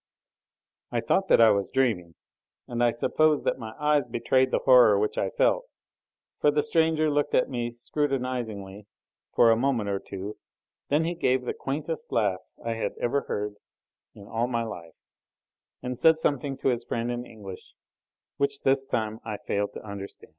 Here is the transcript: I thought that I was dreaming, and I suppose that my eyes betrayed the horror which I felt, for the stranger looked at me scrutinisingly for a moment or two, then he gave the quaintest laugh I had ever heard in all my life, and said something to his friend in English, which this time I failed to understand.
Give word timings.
I 0.91 0.99
thought 0.99 1.27
that 1.27 1.39
I 1.39 1.51
was 1.51 1.69
dreaming, 1.69 2.15
and 2.67 2.83
I 2.83 2.89
suppose 2.89 3.43
that 3.43 3.59
my 3.59 3.75
eyes 3.79 4.07
betrayed 4.07 4.49
the 4.49 4.61
horror 4.65 4.97
which 4.97 5.15
I 5.15 5.29
felt, 5.29 5.65
for 6.39 6.49
the 6.49 6.63
stranger 6.63 7.11
looked 7.11 7.35
at 7.35 7.51
me 7.51 7.69
scrutinisingly 7.73 8.87
for 9.35 9.51
a 9.51 9.55
moment 9.55 9.89
or 9.89 9.99
two, 9.99 10.37
then 10.89 11.03
he 11.05 11.13
gave 11.13 11.43
the 11.45 11.53
quaintest 11.53 12.11
laugh 12.11 12.39
I 12.65 12.73
had 12.73 12.93
ever 12.99 13.21
heard 13.27 13.57
in 14.15 14.25
all 14.27 14.47
my 14.47 14.63
life, 14.63 14.95
and 15.83 15.99
said 15.99 16.17
something 16.17 16.57
to 16.57 16.69
his 16.69 16.83
friend 16.83 17.11
in 17.11 17.23
English, 17.27 17.75
which 18.37 18.61
this 18.61 18.83
time 18.83 19.19
I 19.23 19.37
failed 19.37 19.71
to 19.73 19.83
understand. 19.85 20.29